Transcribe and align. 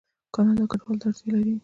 کاناډا 0.33 0.63
کډوالو 0.71 1.01
ته 1.01 1.05
اړتیا 1.09 1.29
لري. 1.33 1.53